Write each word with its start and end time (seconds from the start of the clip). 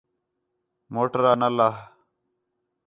موٹر 0.93 1.23
آ 1.31 1.33
نہ 1.39 1.47
لہہ 1.57 1.75